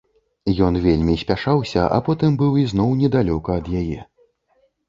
Ён 0.67 0.79
вельмі 0.85 1.15
спяшаўся, 1.23 1.83
а 1.97 2.01
потым 2.07 2.31
быў 2.41 2.57
ізноў 2.65 2.97
недалёка 3.03 3.49
ад 3.63 3.71
яе. 3.83 3.99